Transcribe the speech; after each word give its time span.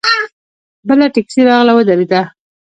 بله 0.87 1.05
ټیکسي 1.15 1.41
راغله 1.49 1.73
ودرېده. 1.75 2.21